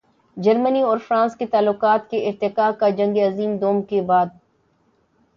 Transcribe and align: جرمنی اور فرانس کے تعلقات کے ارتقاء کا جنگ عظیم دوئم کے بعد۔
جرمنی 0.37 0.81
اور 0.81 0.97
فرانس 0.97 1.35
کے 1.35 1.45
تعلقات 1.45 2.09
کے 2.09 2.17
ارتقاء 2.27 2.69
کا 2.71 2.89
جنگ 2.97 3.17
عظیم 3.27 3.55
دوئم 3.57 3.81
کے 3.81 4.01
بعد۔ 4.01 4.27